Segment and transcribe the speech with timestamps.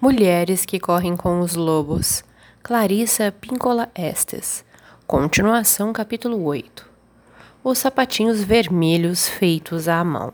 [0.00, 2.22] Mulheres que correm com os lobos.
[2.62, 4.64] Clarissa Píncola Estes.
[5.08, 6.88] Continuação, capítulo 8.
[7.64, 10.32] Os sapatinhos vermelhos feitos à mão.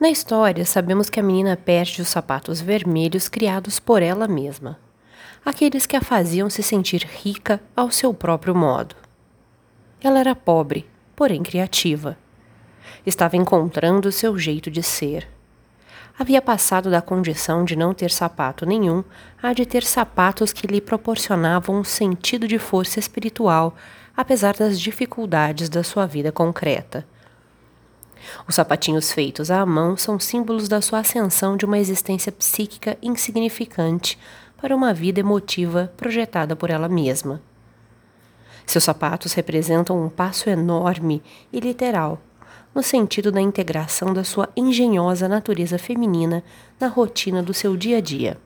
[0.00, 4.76] Na história, sabemos que a menina perde os sapatos vermelhos criados por ela mesma,
[5.46, 8.96] aqueles que a faziam se sentir rica ao seu próprio modo.
[10.02, 10.84] Ela era pobre,
[11.14, 12.18] porém criativa.
[13.06, 15.28] Estava encontrando seu jeito de ser
[16.18, 19.02] havia passado da condição de não ter sapato nenhum
[19.42, 23.74] a de ter sapatos que lhe proporcionavam um sentido de força espiritual,
[24.16, 27.06] apesar das dificuldades da sua vida concreta.
[28.48, 34.18] Os sapatinhos feitos à mão são símbolos da sua ascensão de uma existência psíquica insignificante
[34.56, 37.42] para uma vida emotiva projetada por ela mesma.
[38.64, 41.22] Seus sapatos representam um passo enorme
[41.52, 42.18] e literal
[42.74, 46.42] no sentido da integração da sua engenhosa natureza feminina
[46.80, 48.36] na rotina do seu dia a dia.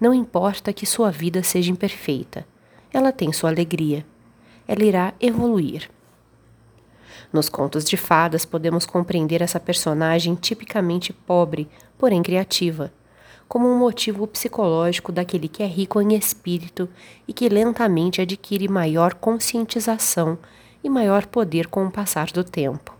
[0.00, 2.46] Não importa que sua vida seja imperfeita,
[2.92, 4.06] ela tem sua alegria.
[4.66, 5.90] Ela irá evoluir.
[7.32, 12.92] Nos contos de fadas podemos compreender essa personagem tipicamente pobre, porém criativa,
[13.48, 16.88] como um motivo psicológico daquele que é rico em espírito
[17.26, 20.38] e que lentamente adquire maior conscientização
[20.82, 22.99] e maior poder com o passar do tempo.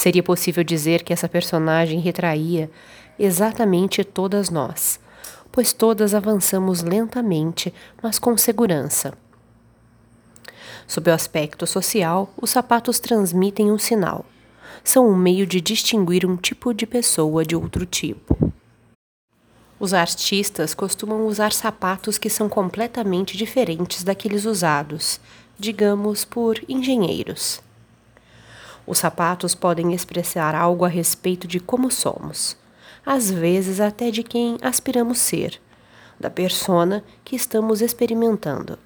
[0.00, 2.70] Seria possível dizer que essa personagem retraía
[3.18, 4.98] exatamente todas nós,
[5.52, 7.70] pois todas avançamos lentamente,
[8.02, 9.12] mas com segurança.
[10.86, 14.24] Sob o aspecto social, os sapatos transmitem um sinal.
[14.82, 18.54] São um meio de distinguir um tipo de pessoa de outro tipo.
[19.78, 25.20] Os artistas costumam usar sapatos que são completamente diferentes daqueles usados,
[25.58, 27.60] digamos, por engenheiros.
[28.90, 32.56] Os sapatos podem expressar algo a respeito de como somos,
[33.06, 35.60] às vezes até de quem aspiramos ser,
[36.18, 38.76] da persona que estamos experimentando.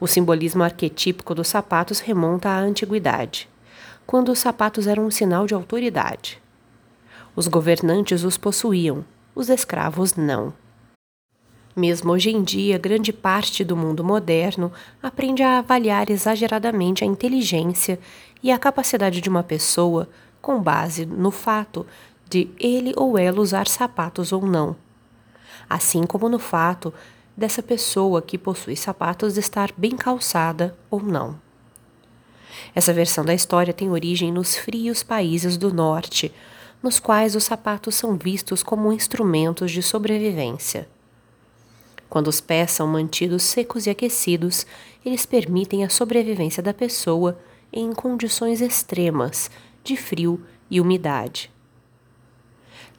[0.00, 3.50] O simbolismo arquetípico dos sapatos remonta à antiguidade,
[4.06, 6.40] quando os sapatos eram um sinal de autoridade.
[7.36, 9.04] Os governantes os possuíam,
[9.34, 10.54] os escravos não.
[11.76, 17.98] Mesmo hoje em dia, grande parte do mundo moderno aprende a avaliar exageradamente a inteligência
[18.42, 20.08] e a capacidade de uma pessoa
[20.40, 21.86] com base no fato
[22.28, 24.76] de ele ou ela usar sapatos ou não,
[25.68, 26.92] assim como no fato
[27.36, 31.40] dessa pessoa que possui sapatos estar bem calçada ou não.
[32.74, 36.32] Essa versão da história tem origem nos frios países do norte,
[36.82, 40.88] nos quais os sapatos são vistos como instrumentos de sobrevivência.
[42.08, 44.66] Quando os pés são mantidos secos e aquecidos,
[45.04, 47.38] eles permitem a sobrevivência da pessoa
[47.72, 49.50] em condições extremas
[49.84, 51.50] de frio e umidade.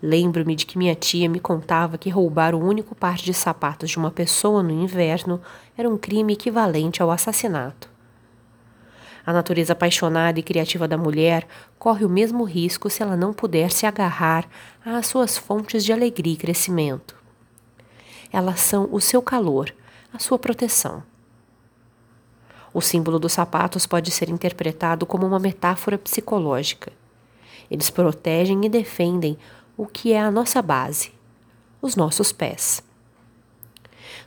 [0.01, 3.97] Lembro-me de que minha tia me contava que roubar o único par de sapatos de
[3.97, 5.41] uma pessoa no inverno
[5.77, 7.89] era um crime equivalente ao assassinato.
[9.25, 11.45] A natureza apaixonada e criativa da mulher
[11.77, 14.47] corre o mesmo risco se ela não puder se agarrar
[14.83, 17.19] às suas fontes de alegria e crescimento.
[18.31, 19.73] Elas são o seu calor,
[20.13, 21.03] a sua proteção.
[22.73, 26.91] O símbolo dos sapatos pode ser interpretado como uma metáfora psicológica.
[27.69, 29.38] Eles protegem e defendem
[29.75, 31.12] o que é a nossa base,
[31.81, 32.84] os nossos pés.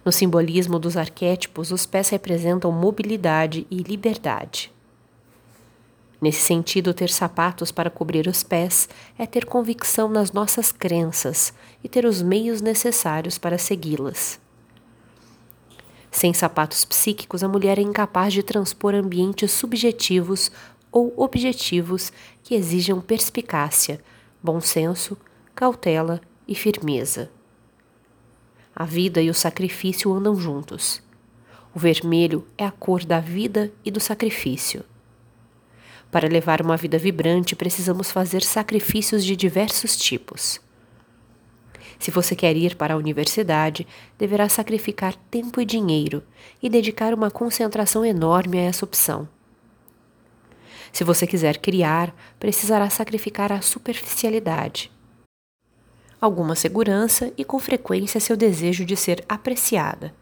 [0.05, 4.72] No simbolismo dos arquétipos, os pés representam mobilidade e liberdade.
[6.23, 8.89] Nesse sentido, ter sapatos para cobrir os pés
[9.19, 11.53] é ter convicção nas nossas crenças
[11.83, 14.39] e ter os meios necessários para segui-las.
[16.13, 20.53] Sem sapatos psíquicos, a mulher é incapaz de transpor ambientes subjetivos
[20.93, 22.13] ou objetivos
[22.45, 24.01] que exijam perspicácia,
[24.41, 25.19] bom senso,
[25.57, 27.33] cautela e firmeza.
[28.77, 31.03] A vida e o sacrifício andam juntos.
[31.75, 34.85] O vermelho é a cor da vida e do sacrifício.
[36.13, 40.61] Para levar uma vida vibrante, precisamos fazer sacrifícios de diversos tipos.
[41.99, 43.87] Se você quer ir para a universidade,
[44.19, 46.23] deverá sacrificar tempo e dinheiro
[46.63, 49.27] e dedicar uma concentração enorme a essa opção.
[50.93, 54.93] Se você quiser criar, precisará sacrificar a superficialidade,
[56.21, 60.15] alguma segurança e, com frequência, seu desejo de ser apreciada,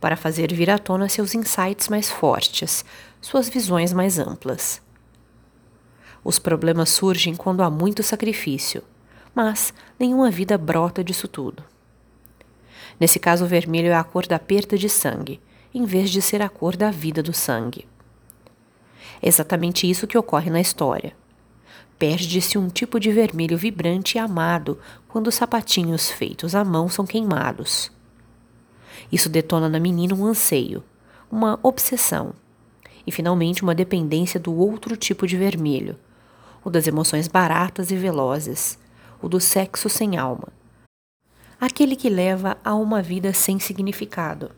[0.00, 2.84] para fazer vir à tona seus insights mais fortes,
[3.20, 4.82] suas visões mais amplas.
[6.24, 8.82] Os problemas surgem quando há muito sacrifício,
[9.34, 11.64] mas nenhuma vida brota disso tudo.
[13.00, 15.40] Nesse caso, o vermelho é a cor da perda de sangue,
[15.74, 17.86] em vez de ser a cor da vida do sangue.
[19.20, 21.14] É exatamente isso que ocorre na história.
[21.98, 24.78] Perde-se um tipo de vermelho vibrante e amado
[25.08, 27.90] quando os sapatinhos feitos à mão são queimados.
[29.10, 30.82] Isso detona na menina um anseio,
[31.30, 32.34] uma obsessão
[33.06, 35.96] e, finalmente, uma dependência do outro tipo de vermelho,
[36.64, 38.78] o das emoções baratas e velozes,
[39.20, 40.48] o do sexo sem alma,
[41.60, 44.50] aquele que leva a uma vida sem significado.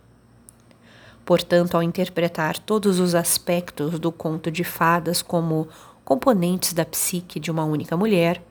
[1.25, 5.69] Portanto, ao interpretar todos os aspectos do conto de fadas como
[6.05, 8.43] componentes da psique de uma única mulher,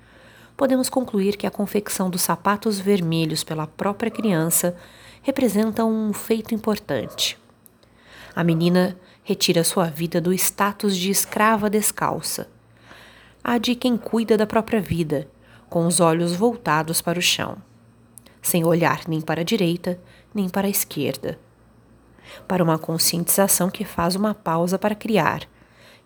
[0.57, 4.75] podemos concluir que a confecção dos sapatos vermelhos pela própria criança
[5.21, 7.37] representa um feito importante.
[8.35, 12.49] A menina retira sua vida do status de escrava descalça,
[13.43, 15.27] a de quem cuida da própria vida,
[15.69, 17.57] com os olhos voltados para o chão,
[18.41, 19.99] sem olhar nem para a direita
[20.33, 21.37] nem para a esquerda.
[22.47, 25.47] Para uma conscientização que faz uma pausa para criar,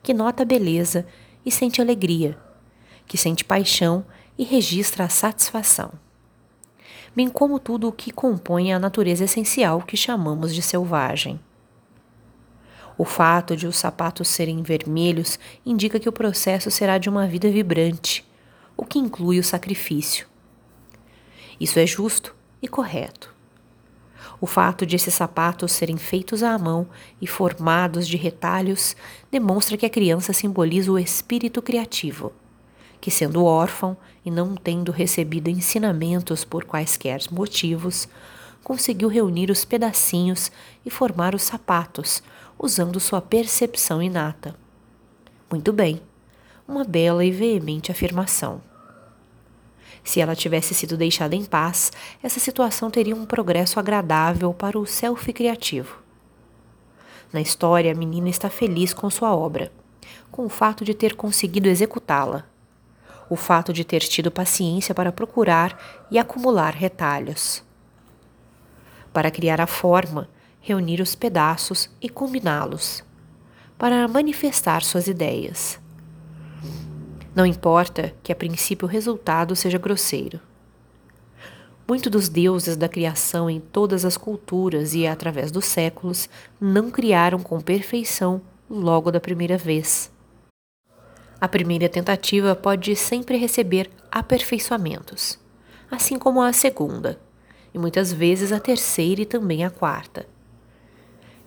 [0.01, 1.05] que nota a beleza
[1.45, 2.37] e sente alegria,
[3.05, 4.03] que sente paixão
[4.37, 5.91] e registra a satisfação.
[7.15, 11.39] Bem como tudo o que compõe a natureza essencial que chamamos de selvagem.
[12.97, 17.49] O fato de os sapatos serem vermelhos indica que o processo será de uma vida
[17.49, 18.25] vibrante,
[18.75, 20.25] o que inclui o sacrifício.
[21.59, 23.35] Isso é justo e correto.
[24.39, 26.87] O fato de esses sapatos serem feitos à mão
[27.19, 28.95] e formados de retalhos
[29.31, 32.31] demonstra que a criança simboliza o espírito criativo,
[33.01, 38.07] que, sendo órfão e não tendo recebido ensinamentos por quaisquer motivos,
[38.63, 40.51] conseguiu reunir os pedacinhos
[40.85, 42.21] e formar os sapatos,
[42.59, 44.55] usando sua percepção inata.
[45.49, 46.01] Muito bem,
[46.67, 48.61] uma bela e veemente afirmação.
[50.03, 51.91] Se ela tivesse sido deixada em paz,
[52.23, 56.01] essa situação teria um progresso agradável para o self criativo.
[57.31, 59.71] Na história, a menina está feliz com sua obra,
[60.31, 62.45] com o fato de ter conseguido executá-la,
[63.29, 67.61] o fato de ter tido paciência para procurar e acumular retalhos.
[69.11, 70.29] Para criar a forma,
[70.67, 73.01] reunir os pedaços e combiná-los,
[73.77, 75.79] para manifestar suas ideias.
[77.33, 80.41] Não importa que a princípio o resultado seja grosseiro.
[81.87, 86.27] Muitos dos deuses da criação em todas as culturas e através dos séculos
[86.59, 90.11] não criaram com perfeição logo da primeira vez.
[91.39, 95.39] A primeira tentativa pode sempre receber aperfeiçoamentos,
[95.89, 97.17] assim como a segunda,
[97.73, 100.27] e muitas vezes a terceira e também a quarta.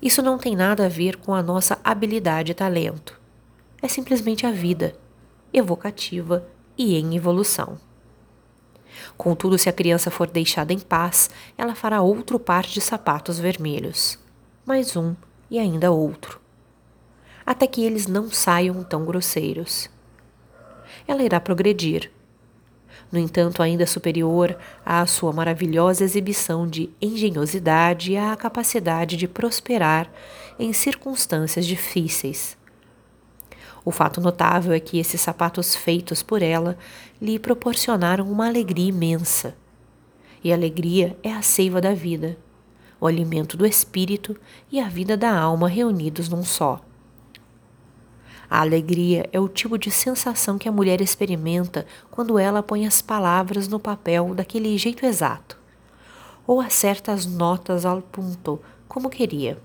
[0.03, 3.21] Isso não tem nada a ver com a nossa habilidade e talento.
[3.83, 4.97] É simplesmente a vida,
[5.53, 7.79] evocativa e em evolução.
[9.17, 14.19] Contudo, se a criança for deixada em paz, ela fará outro par de sapatos vermelhos,
[14.65, 15.15] mais um
[15.51, 16.41] e ainda outro,
[17.45, 19.91] até que eles não saiam tão grosseiros.
[21.07, 22.11] Ela irá progredir,
[23.11, 30.11] no entanto, ainda superior à sua maravilhosa exibição de engenhosidade e à capacidade de prosperar
[30.59, 32.57] em circunstâncias difíceis.
[33.85, 36.79] O fato notável é que esses sapatos feitos por ela
[37.21, 39.57] lhe proporcionaram uma alegria imensa.
[40.45, 42.39] E a alegria é a seiva da vida,
[43.01, 44.37] o alimento do espírito
[44.71, 46.81] e a vida da alma reunidos num só.
[48.51, 53.01] A alegria é o tipo de sensação que a mulher experimenta quando ela põe as
[53.01, 55.57] palavras no papel daquele jeito exato,
[56.45, 59.57] ou acerta as notas ao ponto, como queria,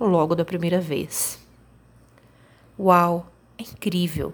[0.00, 1.38] logo da primeira vez.
[2.78, 4.32] Uau, é incrível!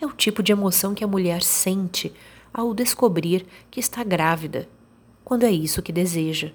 [0.00, 2.14] É o tipo de emoção que a mulher sente
[2.54, 4.68] ao descobrir que está grávida,
[5.24, 6.52] quando é isso que deseja.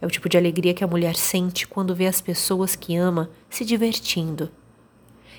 [0.00, 3.30] É o tipo de alegria que a mulher sente quando vê as pessoas que ama
[3.48, 4.50] se divertindo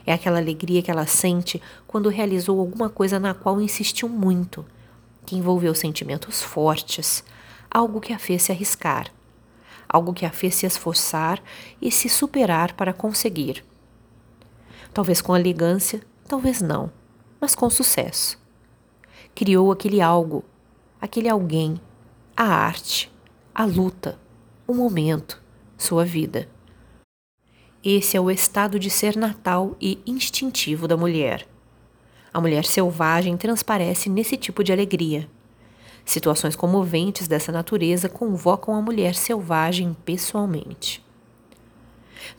[0.06, 4.66] é aquela alegria que ela sente quando realizou alguma coisa na qual insistiu muito,
[5.26, 7.24] que envolveu sentimentos fortes,
[7.70, 9.12] algo que a fez se arriscar,
[9.88, 11.42] algo que a fez se esforçar
[11.82, 13.64] e se superar para conseguir.
[14.94, 16.92] Talvez com elegância, talvez não,
[17.40, 18.40] mas com sucesso.
[19.36, 20.44] Criou aquele algo,
[21.00, 21.80] aquele alguém,
[22.36, 23.12] a arte,
[23.54, 24.18] a luta,
[24.68, 25.42] o momento,
[25.78, 26.48] sua vida.
[27.84, 31.48] Esse é o estado de ser natal e instintivo da mulher.
[32.34, 35.30] A mulher selvagem transparece nesse tipo de alegria.
[36.04, 41.02] Situações comoventes dessa natureza convocam a mulher selvagem pessoalmente.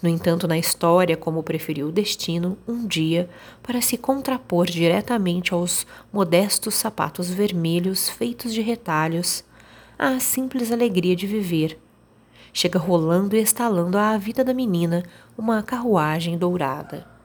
[0.03, 3.31] No entanto, na história, como preferiu o destino, um dia,
[3.63, 9.43] para se contrapor diretamente aos modestos sapatos vermelhos feitos de retalhos,
[9.99, 11.79] à simples alegria de viver,
[12.53, 15.03] chega rolando e estalando à vida da menina
[15.37, 17.20] uma carruagem dourada.